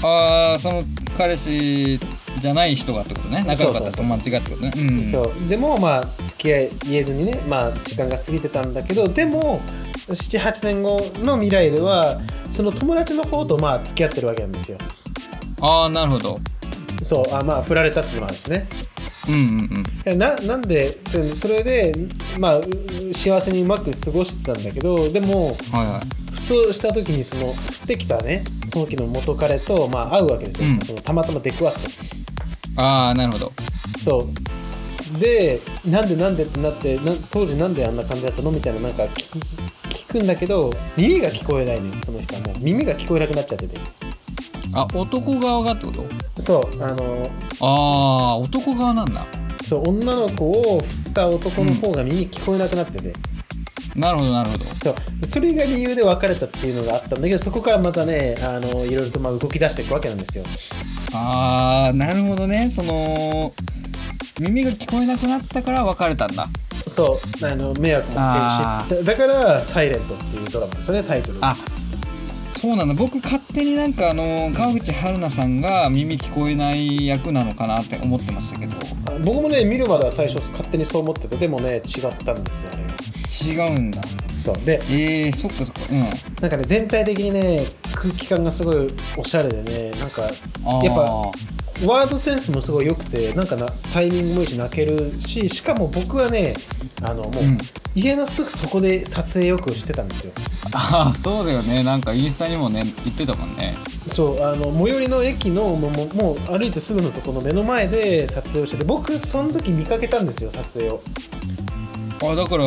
[0.07, 0.83] ああその
[1.17, 1.99] 彼氏
[2.41, 3.43] じゃない人がってことね。
[3.47, 4.73] 仲良かった友達がってことね。
[4.77, 5.05] うん。
[5.05, 5.49] そう。
[5.49, 9.61] でもまあ付き合い言えずにねまあ時間が過ぎてたんだけどでも
[10.09, 14.79] 78年後の未来ではその友達の方とまあ付き合ってるわけなんですよ。
[15.63, 16.39] ああなるほど。
[17.03, 18.67] そうあまあ振られたっていうのもあるしね。
[19.29, 19.43] うんうんう
[19.81, 19.85] ん。
[20.05, 21.95] えななんででそれで
[22.39, 22.65] まあう
[23.15, 26.35] 幸せにうまく過ごしてたんだけどでもはいはい。
[26.35, 27.55] ふとした時にその降っ
[27.87, 30.81] てきたね時の元彼とまあ会うわけですよ、うん。
[30.81, 32.15] そのたまたま出くわす
[32.75, 33.53] とああなるほど。
[33.99, 34.29] そう。
[35.19, 38.51] でなんでなんでってなってな当時なんであんな感じだったの？
[38.51, 39.84] みたいななんか聞聞
[40.19, 42.55] くんだけど耳が聞こえないのよその人はもう。
[42.61, 43.77] 耳が聞こえなくなっちゃってて。
[44.77, 46.43] あ男側がってこと？
[46.43, 49.25] そうあのああ男側なんだ。
[49.65, 53.13] そう女の子を振った男の方が耳聞こえなくなってて、
[53.95, 54.65] なるほどなるほど。
[54.65, 60.45] そうそれが理由で別れたっていうのがあったんだけどそこからまたねあのいろいろとまあ動き出していくわけなんですよ。
[61.15, 62.69] ああなるほどね。
[62.71, 63.53] その
[64.41, 66.49] 耳が聞こえなくなったから別れたんだ
[66.87, 71.55] そうあの迷惑もかけるしだだから「サイレントっていうドラマですよねタイトルあ
[72.65, 72.95] そうなんだ。
[72.95, 78.73] 僕勝手になんかあの川口春奈さんが耳聞こえない役なのかなって思ってましたけど。
[79.07, 81.83] あ僕もね見るまでは最初勝手にそう思っててでもね違っ
[82.25, 82.77] たんですよあ
[83.51, 84.01] れが違うんだ。
[84.43, 84.57] そう。
[84.65, 85.81] でえー、そっかそっか。
[85.91, 86.01] うん。
[86.41, 90.33] なんかね全体的にね空気感がすごいおしゃれでねなんかやっ
[90.95, 91.31] ぱ
[91.85, 96.55] ワードセンスもすごい良くてなんかなタイミングもいいし泣けるししかも僕はね
[97.03, 97.59] あのもう、うん。
[97.97, 100.33] 家のすぐそこで撮影よくしてたんですよ。
[100.73, 101.85] ああそうだよね。
[101.85, 103.75] なんかインスタにもね言ってたもんね。
[104.09, 111.01] そうあの最寄りの駅のもうもう歩いてすぐのところの目の前で撮影をしてて僕その時見かけたんですよ撮影を。
[112.23, 112.65] あだから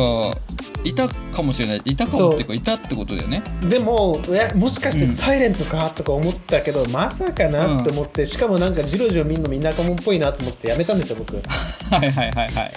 [0.88, 1.82] いたかもしれない。
[1.84, 3.42] いたかもっていうかいたってことだよね。
[3.68, 4.20] でも
[4.54, 5.12] もしかしてうん。
[5.12, 11.36] サイレントかとか思ったけど、まさかなって思って、しかもなんかジロジロ見るのみんなかもんっぽいなと思ってやめたんですよ僕。
[11.90, 12.72] はいはいはいはい。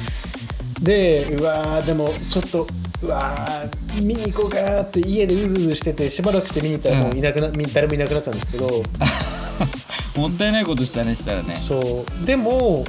[0.81, 2.67] でうわーでもちょっと
[3.03, 8.67] うわー見に行こうかなって家でうずうずしててしばらくして見に行ったらもういなくな、み誰もいなくなってたんですけど。
[10.17, 11.55] もったいないことしたねしたらね。
[11.55, 12.25] そう。
[12.25, 12.83] でも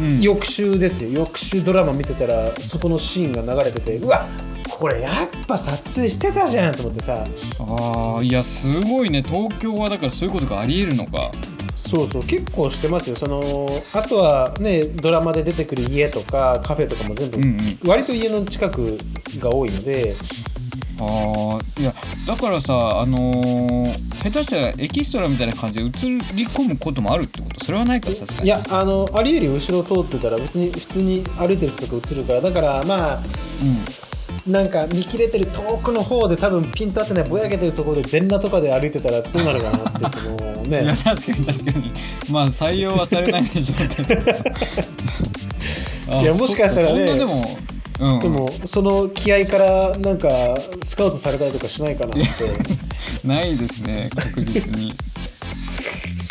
[0.00, 0.20] うん。
[0.20, 1.10] 翌週ですよ。
[1.10, 4.26] 翌週ドラマ見てたらそこのシーンが流れててうわ
[4.78, 7.24] これやっぱ撮影してたじゃんと思ってさ。
[7.58, 9.22] ああいやすごいね。
[9.22, 11.30] 東京はだからそういうことがありえるのか。
[11.74, 13.16] そうそう結構してますよ。
[13.16, 17.58] そのあとはねドラマで出てくる家とかカフェとかも全部、うんうん。
[17.88, 18.98] 割と家の近く
[19.38, 20.14] が多いので。
[21.00, 21.94] あーいや
[22.26, 25.90] だからさあのー下手したらエキストラみたいな感じで映
[26.34, 27.64] り込むこともあるってこと？
[27.64, 28.46] それはないかさすがに。
[28.46, 29.40] いやあのありよ。
[29.42, 32.40] り後ろ通ってたら別に普通に歩いてる人とか映るから。
[32.40, 33.22] だからまあ
[34.48, 41.92] なんか見切れてる遠くの方で多分ピント合ってないぼやけてるところで全裸とかで歩いてたらどうなるかなってそのうんいやね確かに確かに。
[42.30, 44.20] まあ採用はされないでしょうけど。
[46.12, 47.14] あ いやもしかしたらね。
[47.14, 47.58] でも
[48.00, 48.20] うん。
[48.20, 50.28] でもその気合からなんか
[50.82, 52.22] スカウトされたりとかしないかなって。
[53.24, 54.94] ないですね確実に。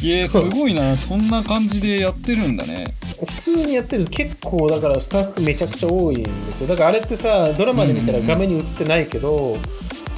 [0.02, 0.96] いやすごいな。
[0.98, 2.94] そんな感じでやってるんだね
[3.26, 6.70] 普通にやってる結構だからスタッフめちゃくちゃ多いんですよ。
[6.70, 9.58] だからあれってさドラマで見たら画面に映ってないけど、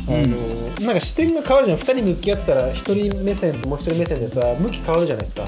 [0.08, 1.80] あのなんか視点が変わるじゃん。
[1.80, 5.44] 2人向き合ったら1人目線ともう1人目線でさ向き変わるじゃないですか。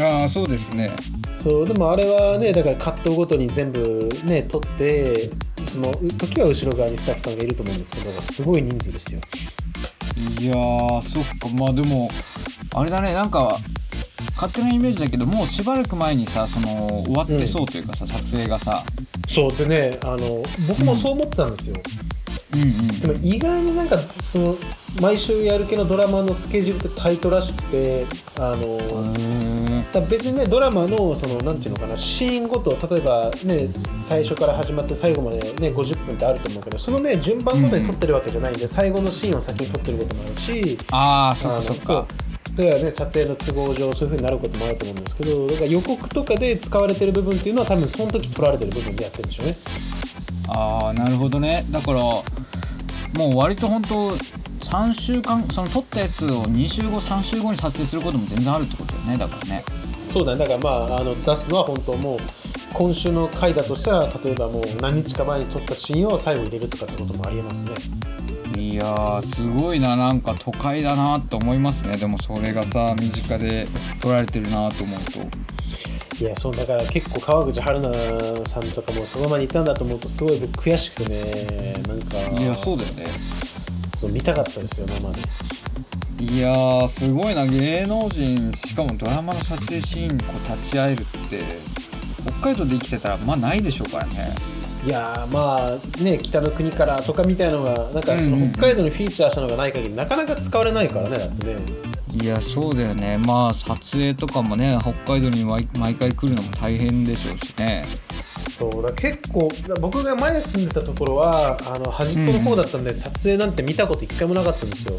[0.00, 0.90] ああそうですね。
[1.36, 5.30] そうでもあれはねだからカットごとに全部ね撮って
[5.64, 9.20] その時は後ろ側にスタッフさんがいると思うんですけどすごい人数でしたよ。
[10.40, 11.48] いやーそっか。
[11.56, 12.08] まあでも
[12.74, 13.12] あれだね。
[13.12, 13.56] なんか
[14.34, 18.82] 勝手なイメージだけどもうしばらく前にさその終わってそうというかさ、撮影がさ。
[19.26, 21.76] そうでねあの僕もそう思ってたんですよ、
[22.54, 23.00] うんうん。
[23.00, 24.56] でも意外になんかその
[25.00, 28.04] 毎週やる系のドラマのスケジュールってタイトらしくて
[28.38, 28.78] あの、
[29.18, 33.66] へだ別にねドラマのそのなんていうのかなシーンごと例えばね
[33.96, 42.06] 最初から始まって最後までね50分ってあると思うけどそのね順番ごとに撮ってるわけじゃないんで、最後のシーンを先に撮ってることもあるしああそっあのかそっか
[42.56, 49.56] だからね撮影の都合上そういう風になることもあると思うんですけどだから予告とかで使われてる部分っていうのは多分その時撮られてる部分でやってるんでしょうね。
[50.48, 51.64] ああなるほどね。
[51.70, 52.22] だからも
[53.34, 59.64] う割と本当3週間その撮ったやつを2週後3週後に撮影することも全然あるってことだよねだからね。
[60.10, 60.38] そうだね。
[60.38, 62.18] だからまああの出すのは本当もう
[62.72, 67.72] 今週の回だとしたら例えばもう何日か前に撮ったシーンを最後入れるとかってこともありえますね
[68.56, 69.96] いやーすごいな。
[69.96, 71.96] なんか都会だなと思いますね。
[71.96, 73.66] でもそれがさ身近で
[74.00, 75.20] 撮られてるなと思うと。
[76.20, 81.72] いやそうだから結構川口春奈さんとかもその場にいたんだと思うとすごい僕悔しくてね。
[81.88, 83.06] なんかいやそうだよね。
[83.96, 85.20] そう見たかったですよ生で。
[86.32, 87.46] いやーすごいな。
[87.46, 91.42] 芸能人しかもドラマの撮影シーンにこう立ち会えるって
[92.22, 94.32] 北海道で生きてたらまあないでしょうからね
[94.84, 101.56] いやーまあね北の国からとかみたいのがなんかそうんうんの北海道にフィーチャーしたのがない限りなかなか使われないからねだってね。
[102.22, 103.18] いやそうだよね。
[103.26, 107.82] まあ撮影とかもね北海道に毎毎回来るのも大変でしょうしね。
[108.56, 114.94] そうだ結構僕が前住んでたところはあの端っこの方だったんで、撮影なんて見たこと一回もなかったんですよ。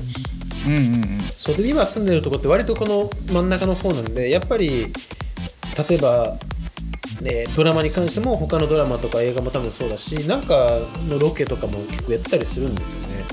[0.68, 1.20] うんうんうん。
[1.38, 4.88] そうで今住んでるとこって割とこの真ん中の方なんでやっぱり
[5.90, 6.38] 例えば、
[7.26, 13.26] ね、ドラマに関しても他のドラマとか映画も多分そうだしなんかのロケとかも結構やったりするんですよね。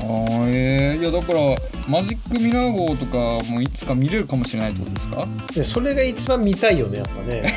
[0.00, 1.40] あーえー、いやだから
[1.88, 3.18] マジックミラー号とか
[3.52, 5.26] もいつか見れるかもしれないってことですか？
[5.54, 7.54] でそれが一番見たいよねやっぱね。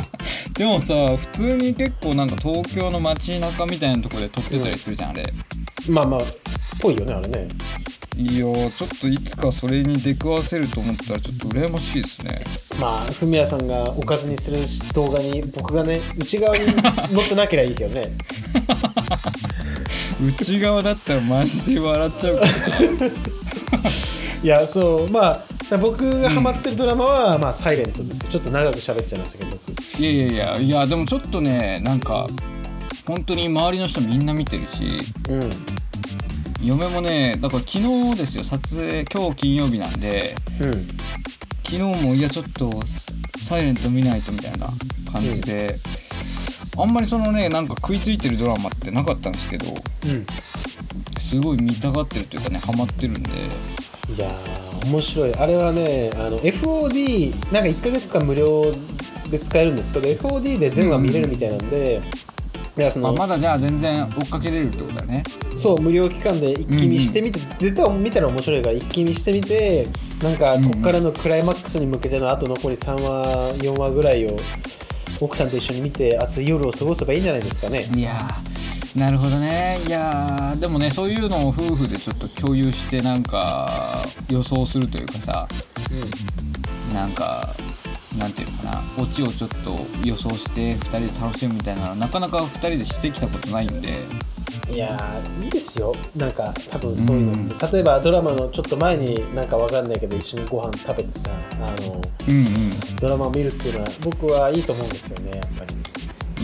[0.56, 5.24] でもさ普通に結構なんか東京の街中みたいなところで撮ってたりするじゃんあれ。
[5.88, 6.20] まあまあ
[6.80, 7.48] ぽいよねあれね
[8.16, 12.44] いやーちょっといつかそれに出くわせると思ったらちょっと羨ましいですね。
[12.80, 14.58] まあフミヤさんがおかずにする
[14.94, 16.66] 動画に僕がね内側に
[17.12, 18.12] 乗ってなければいいけどね。
[20.38, 22.50] 内側だったらマジで笑っちゃうから。
[22.50, 22.52] な
[24.42, 28.28] いやそうまあ僕がハマってるドラマは、まあサイレントですよ。
[28.28, 30.02] ちょっと長く喋っちゃいましたけど僕。
[30.02, 32.28] いやいやいやいやでもちょっとねなんか
[33.06, 34.84] 本当に周りの人みんな見てるし
[35.28, 35.50] うん
[36.64, 40.88] 嫁もねだから昨日ですよ撮影今日金曜日なんでうん
[41.64, 42.70] 昨日もいやちょっと
[43.38, 44.68] サイレント見ないとみたいな
[45.10, 45.80] 感じで、
[46.78, 50.26] あんまりそのねなんか食いついてるドラマってなかったんですけどうん
[51.18, 53.30] すごい見たがってるというかねハマってるんで。
[53.30, 55.34] いやー面白い。
[55.34, 58.70] あれはねあの FOD なんか1ヶ月間無料
[59.30, 62.00] で使えるんですけど FOD で全話見れるみたいなんで、
[62.76, 65.22] いやそのあまだじゃあ全然追っかけれるってことだね。
[65.56, 69.86] そう無料期間で一気見してみて、絶対見たら面白いから一気見してみて
[70.22, 74.30] なんかこっからのクライマックスに向けてのあと残り3話4話ぐらいを
[75.20, 77.84] 奥さんと一緒に見て熱い夜を過ごせばいいんじゃないですかね。
[77.94, 79.78] いやーなるほどね。
[79.86, 83.70] いやーでもねそういうのを夫婦でちょっと共有してなんか
[84.30, 85.46] 予想するというかさ
[86.94, 87.54] なんか
[88.18, 93.88] なんていうのかなオチをちょっと予想して2人で楽しむみたいなのはなかなか2人でしてきたことないんで。
[94.70, 95.94] いやーいいですよ。
[96.16, 102.96] なんか多分そういうのって、例えばドラマのちょっと前になんかわかんないけど一緒にご飯食べてさあのうんうん。
[103.00, 105.74] ドラマを見るっていうのは僕はいいと思うんですよねやっぱり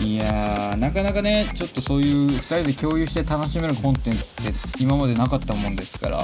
[0.01, 6.17] いやーなかなかねちょっとそういう2人で共有して楽しめるコンテンツって今までなかったもんですから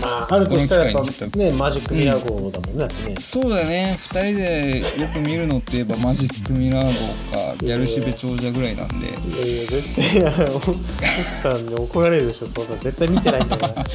[0.00, 3.16] まああるとしたらやっぱねマジックミラー号だもんねだってね。
[3.20, 3.94] そうだね。
[3.96, 9.06] 2人でよく見るのって言えばマジックミラー号かギャルシベ長者ぐらいなんで。
[9.06, 9.22] いやいや
[9.66, 12.76] 絶対奥さんに怒られるでしょそんな。
[12.76, 13.84] 絶対見てないんだから。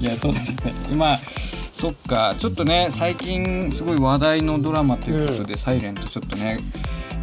[0.00, 0.72] いやそうですね。
[0.92, 2.34] 今そっか。
[2.38, 6.58] ちょっとね最近すごい話題のドラマということで「サイレントちょっとね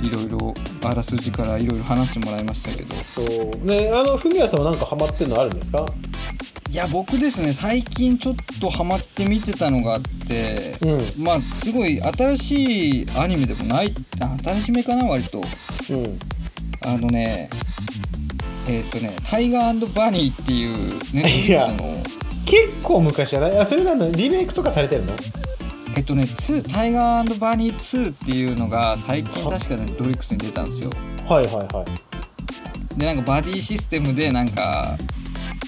[0.01, 2.95] いろいろあらすじからいろいろ話してもらいましたけど。
[2.95, 3.21] そ
[3.61, 3.65] う。
[3.65, 5.85] ねあのフミヤさんはなんかハマってるのあるんですか？
[6.71, 11.23] いや僕ですね最近ちょっとハマって見てたのがあって、うん。
[11.23, 15.39] まあすごい新しいアニメでもないあ新しめかな割と。
[15.39, 15.45] うん。
[16.81, 17.49] あのね
[18.69, 20.75] えっ、とね「タイガーバニー」っていう
[21.13, 22.19] ネットフリックスの。
[22.45, 23.57] 結構昔じゃない？
[23.59, 25.13] あそれなのリメイクとかされてるの？
[25.99, 30.91] えっとね2タイガーバニー2っていうのが最近確かねドリックスに出たんですよ。
[31.27, 31.83] はいはいは
[32.95, 32.97] い。
[32.97, 34.95] でなんかバディシステムでなんか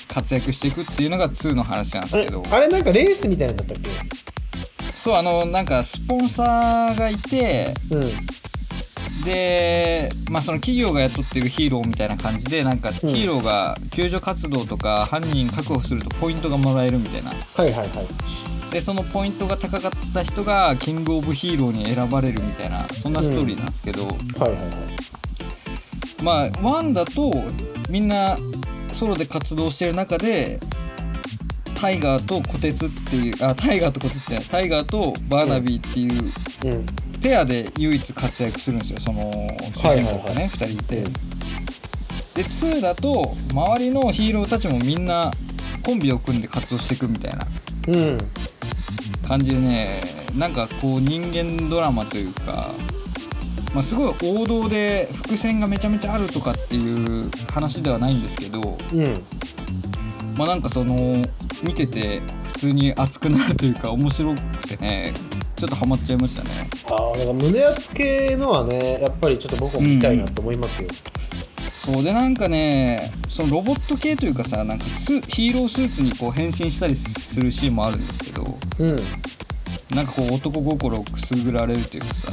[0.07, 2.45] 活躍していくっていうのが2の話なんですえけど。
[2.49, 3.93] あれなんかレースみたいなのだったっ
[4.95, 9.23] そうあのなんかスポンサーがいてけうん。
[9.25, 17.31] でまあその企業が雇ってるヒーローみたいな感じでなんかヒーローが救助活動とか犯人確保するとポイントがもらえるみたいな。
[17.31, 26.23] はいはいはいでそのポイントが高かった人がキングオブヒーローに選ばれるみたいなそんなストーリーなんですけど、はいはいはい。
[26.23, 27.33] まあ1だと
[27.89, 28.37] みんな
[28.87, 30.59] ソロで活動してる中で
[31.75, 34.47] タイガーとコテツっていうあタイガーとコテツじゃない。
[34.47, 36.31] タイガーとバーナビーっていう
[36.73, 36.85] うん。
[37.21, 38.99] ペアで唯一活躍するんですよ。
[38.99, 39.31] その
[39.75, 41.03] 主人公がね、2人いて、うん。
[41.03, 45.31] で2だと周りのヒーローたちもみんな
[45.83, 47.45] コンビを組んで活動していくみたいな。
[47.87, 48.17] うん
[49.31, 50.01] 感じでね
[50.37, 52.67] なんかこう人間ドラマというか、
[53.73, 59.13] まあ、すごい王道で伏線がめちゃめちゃあるとかっていう話ではないんですけどうん。
[60.37, 60.95] まあなんかその
[61.63, 65.13] 見てて普通に熱くなるというか面白くてね
[65.55, 66.69] ちょっとハマっちゃいましたね。
[66.89, 70.89] ああなんか胸厚系のはねやっぱりちょっと僕も見たいなと思いますよ、
[71.83, 78.45] そうでなんかねそのロボット系というかさなんかスヒーロースーツにこう変身したりするシーンもあるんですけど
[78.79, 78.95] うん、
[79.95, 82.31] なんかこう男心をくすぐられるというかさ。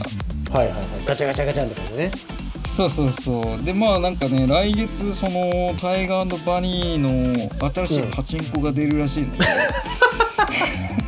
[0.52, 0.84] はいはいはい。
[1.06, 2.10] ガチャガチャガチャンとかね。
[2.66, 3.64] そうそうそう。
[3.64, 9.38] でまあなんかね来月そのタイガーバニーの新しいパチンコが出るらしいので、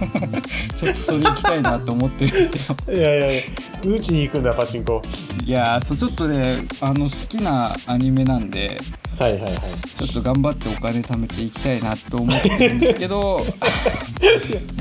[0.76, 2.92] ちょっとそれ行きたいなと思ってるんですけど。
[2.92, 3.42] いやいやいや
[3.84, 4.42] うちに行くん。
[4.42, 5.00] だパチンコ
[5.44, 8.50] いやそうちょっとねあの好きなアニメなん。
[8.50, 8.78] で
[9.18, 9.52] はいはいはい
[9.98, 12.80] ちょっと頑張ってお金貯めていきたいなと思ってるん。
[12.80, 13.40] ですけど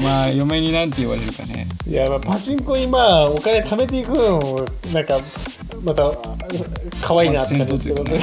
[0.02, 0.92] まあ嫁になん。
[0.92, 5.06] て言われるかねいやまあパチンコにまあお金貯めていくのもなん。
[5.06, 5.18] か
[5.84, 6.12] また
[7.02, 8.20] 可愛いなって感じですけどね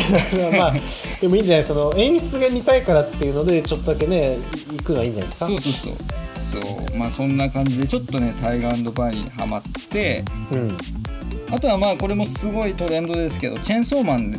[0.58, 0.74] まあ
[1.20, 1.44] でもいいん。
[1.44, 4.36] じゃないその演出が見たいからっていうのでちょっとだけね
[4.72, 5.14] 行くのはいいん。
[5.14, 5.94] じゃないですかそうそうそう
[6.38, 6.96] そう。
[6.96, 10.22] まあそんな感じでちょっとねタイガーバニーにハマって
[10.52, 10.76] うん。
[11.50, 14.34] あとはまあこれもすごいトレンドですけどチェーンソーマン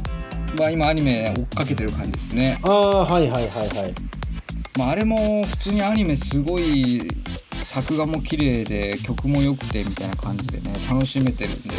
[0.60, 3.94] は今アニメ追っかけてる感じですね、ああはいはいはいはい。
[4.78, 7.10] まあ、あれも普通にアニメすごい
[7.52, 11.76] 作画も綺麗で曲も良くてみたいな感じでね楽しめてるんで。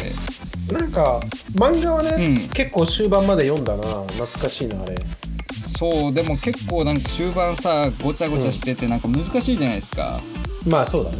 [0.73, 1.19] なんか
[1.55, 2.49] 漫画はね、うん。
[2.49, 3.83] 結構終盤まで読んだな。
[3.83, 4.95] 懐かしいなあれ
[5.79, 10.19] そうでも結構なんか終盤さごちゃごちゃしててなんか難しいじゃないですか、
[10.69, 11.17] まあそうだね。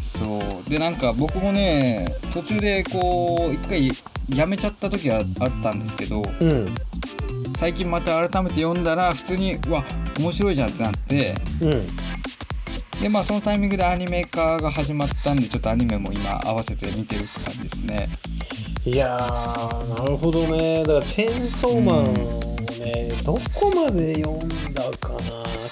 [0.00, 0.70] そう。
[0.70, 3.90] でなんか僕もね途中でこう一回
[4.34, 5.24] やめちゃった時があっ
[5.62, 6.74] たんですけどうん。
[7.58, 9.84] 最近また改めて読んだら普通にうわ
[10.18, 11.34] 面白いじゃんってなって。
[11.60, 11.82] うん
[13.02, 18.08] でまあそのタイミングでアニメ化が始まったんでちょっとアニメも今合わせて見てるって感じですね。
[18.86, 20.80] いやーなるほどね。
[20.80, 22.55] だからチェーンソーマンを
[22.86, 25.18] ね、どこまで読んだかな。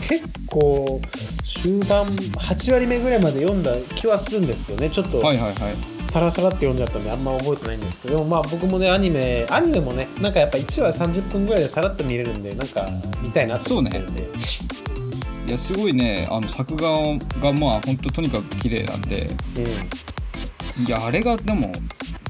[0.08, 1.00] 結構
[1.44, 4.90] 終盤8割目ぐらいまで読んだ気はするんですよね。
[4.90, 5.74] ちょっとはいはいはい。
[6.04, 12.86] サラサラって読んじゃったんであんま覚えてないんですけどまあ僕もねアニメアニメもねなんかやっぱ1話30分ぐらいでさらっと見れるんでなんか
[13.22, 14.22] 見たいなって思ってるんで。
[15.46, 16.26] いやすごいね。
[16.30, 16.88] あの作画
[17.40, 19.28] がまあほんととにかく綺麗なんで。
[20.86, 21.72] いやあれがでも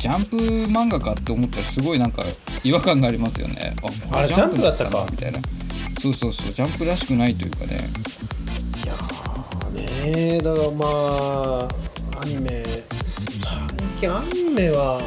[0.04, 0.36] ジャンプ
[0.70, 2.22] 漫画かって思ったらすごいなんか
[2.62, 3.74] 違和感がありますよね。
[3.78, 4.98] あこあれジャンプだったか。
[4.98, 5.40] なみたいな。
[5.98, 6.52] そうそうそう。
[6.52, 7.78] ジャンプらしくないというかね。
[8.84, 11.68] いやーねだからまあ
[12.20, 12.62] アニメ
[13.98, 15.00] 最近アニメは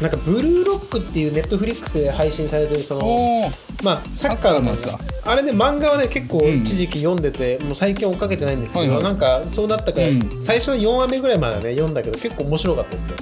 [0.00, 3.50] なんかブルーロックっていうネットフリックスで配信されてるその
[3.82, 6.60] まあサッカーのサッカーのあれね漫画はね結構うん。
[6.60, 9.02] 一時期読んでて、もう最近追っかけてないんですけど、はいはい。
[9.02, 10.40] なんかそうなったから、うん。
[10.40, 13.16] 最初の4話目ぐらいまでね読んだけど結構面白かったですよ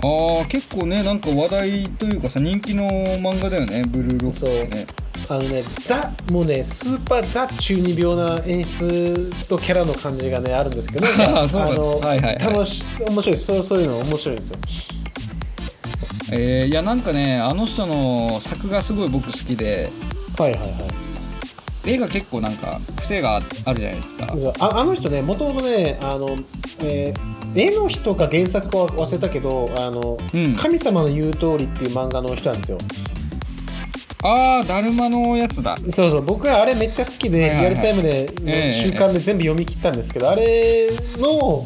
[0.00, 4.86] あー結構ねなんか話題というかさ人気の漫画だよねブルーロックってね。
[5.30, 12.54] あのねザもうねスーパーザ中二病な演出とキャラの感じがねあるんですけど そうなんだの、はいはいはい。
[12.54, 14.56] 楽し面白いそうそういうの面白いんですよ。
[16.30, 19.90] えーいやなんかねあの人の作がすごい僕好きで。
[20.38, 20.72] はいはいはい。
[21.86, 24.34] 絵が結構なんか癖があるじゃないですか。
[24.60, 26.36] ああの人ねもともとねあの、
[26.84, 30.54] えー絵の人か原作かは忘れたけどあの、うん。
[30.54, 32.78] 神様の言う通りっていう漫画の人なんですよ。
[34.22, 35.76] ああだるまのやつだ。
[35.76, 37.70] そうそう僕はあれめっちゃ好きで、はいはいはい。
[37.70, 40.88] リアルタイムで、ええ週刊で全部読み切ったんですけど、あれ
[41.18, 41.64] の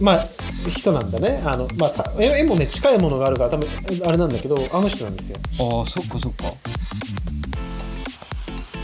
[0.00, 0.24] まあ
[0.68, 1.42] 人なんだね。
[1.44, 3.66] あの、まあ、さ絵絵もね近いものがあるから多分
[4.06, 5.36] あれなんだけどあの人なんですよ。
[5.58, 6.44] ああそっかそっか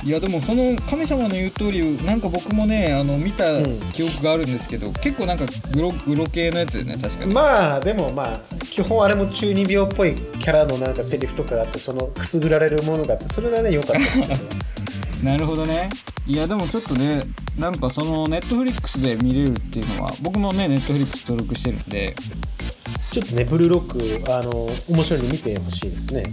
[0.07, 3.81] いやでもその神様の言う通りなんか僕もねあの見たうん。
[3.93, 7.25] 記憶があるんですけど、結構なんかグログロ系のやつよね確か。
[7.25, 8.41] に、まあでもまあ
[8.71, 14.37] 基本あれも中二病っぽいキャラのなんかセリフとかがあってそのくすぐられるものがあってそれがね良かったですよね
[15.25, 15.89] なるほどね。
[16.27, 17.23] いやでもちょっとね
[17.59, 22.15] なんかそのネットフリックスで見れるっていうのは僕もねネットフリックス登録してるんで。
[23.11, 26.25] ちょっとねブルーロックあの面白いんで見てほしいですね。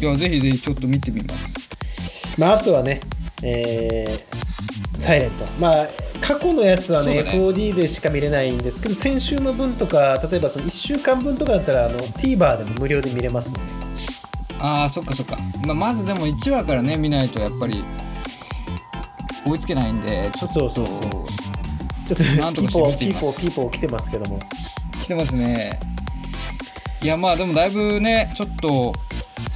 [0.00, 1.67] いやぜひぜひちょっと見てみます
[2.38, 3.00] まあ、あとはね、
[3.42, 4.38] えー
[4.98, 5.36] サイレント。
[5.60, 5.86] まあ、
[6.20, 7.30] 過去のやつはね、ね。
[7.30, 13.62] 4D でしか見れないんですけど、先週の分とか、例えばその1週間分とかだったら、あの TVer でも無料で見れますので、
[14.60, 17.84] あーそっかそっか、まあ、まずでも1話からね見ないとやっぱり
[19.46, 20.98] 追いつけないんでちょっとそうそうそう。
[21.00, 23.20] ちょっとなんとかしてピーポー、見てみます。
[23.20, 24.40] ピーポー、ピーポー来てますけども、
[25.00, 25.78] 来てますね。
[27.00, 28.92] いやまあでもだいぶねちょっと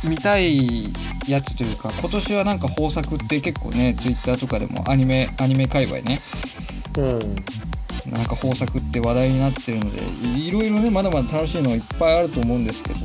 [0.04, 0.92] 見たい
[1.28, 6.18] やつというか今年はなんか豊作って結構ねツイッターとかでもアニメアニメ界隈ね
[6.98, 10.02] うん、なんか豊作って話題になってるので
[10.38, 13.00] いいろいろねまだまだ楽しいのいっぱいあると思うんですけど。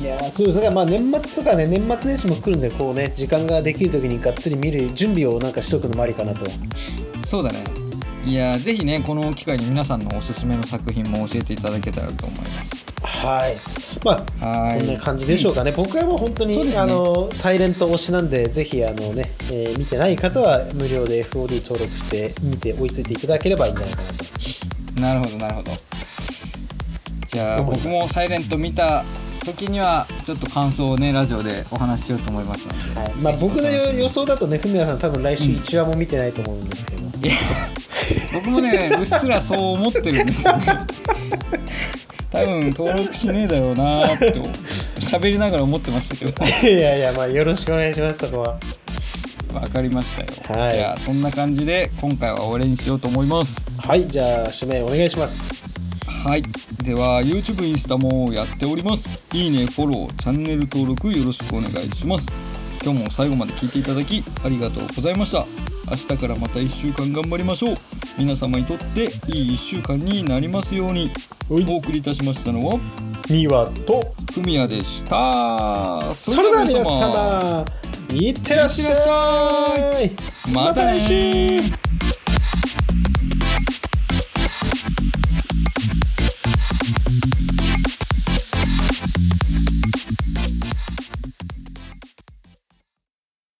[0.00, 0.56] いやーそうです。
[0.56, 6.40] だからまあ年末とかね、年末年始も来るんで、こうね、時間ができるときにがっつり見る準備をなんかしとくのもありかなと。
[7.24, 7.88] そうだね。
[8.28, 13.56] いやぜひねこの機会に皆さんのおすすめの作品も教えていただけたらと思いますはい。
[14.04, 15.72] まあ、はいこんな感じでしょうかね。
[15.76, 24.28] 僕はもう本当に、ねあのサイレント推しなんで、ぜひあのね、えー見てない方は無料で FOD 登録して見て追いついていただければいいんじゃないかなと。
[25.00, 25.70] なるほどなるほど
[27.28, 29.04] じゃあ僕も「サイレント見た
[29.44, 37.08] 時にはちょっと感想をねラジオでお話ししようと思いますので、はい、まあ僕の予想だとね、ふみやさん多分来週1話も見てないと思うんですけど。
[37.18, 37.34] いや
[38.32, 40.66] 僕もねうっすらそう思ってるんですよね
[42.30, 44.32] 多分登録しねえだろうなーって
[45.00, 46.44] 喋りながら思ってましたけど。
[46.68, 48.58] いやいや、まあよろしくお願いします、そこは。
[49.54, 50.22] わかりました
[50.52, 50.76] よ、はい。
[50.76, 53.56] じゃあそんな感じで今回は終わりにしようと思います。
[53.78, 55.64] はい、じゃあ、締めお願いします。
[56.06, 56.42] はい。
[56.84, 59.22] では YouTube インスタもやっております。
[59.32, 62.26] いいねフォローチャンネル登録よろしくお願いします。
[62.84, 65.46] 今日も最後まで聞いていただきありがとうございました。
[65.90, 67.76] 明日からまた1週間頑張りましょう。
[68.18, 69.08] 皆様にとっていい
[69.54, 71.06] 1週間になりますように。
[71.06, 72.78] はいお送りいたしましたのは
[73.30, 76.02] ミワと、ふみやでした。
[76.02, 77.64] それでは皆様、
[78.12, 80.10] いってらっしゃい。
[80.52, 81.87] また来週